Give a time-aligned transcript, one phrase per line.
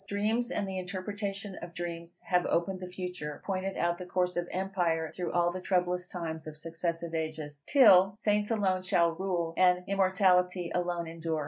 [0.07, 4.47] Dreams, and the interpretation of dreams, have opened the future, pointed out the course of
[4.51, 9.83] empire through all the troublous times of successive ages, till Saints alone shall rule, and
[9.87, 11.39] immortality alone endure.